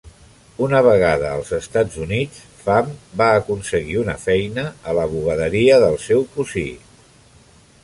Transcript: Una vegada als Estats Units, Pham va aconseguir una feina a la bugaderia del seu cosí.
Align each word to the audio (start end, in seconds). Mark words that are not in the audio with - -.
Una 0.67 0.77
vegada 0.85 1.27
als 1.33 1.51
Estats 1.57 1.97
Units, 2.05 2.39
Pham 2.63 2.89
va 3.21 3.29
aconseguir 3.43 4.01
una 4.07 4.17
feina 4.25 4.65
a 4.81 4.97
la 5.01 5.07
bugaderia 5.15 5.81
del 5.87 6.01
seu 6.09 6.27
cosí. 6.35 6.67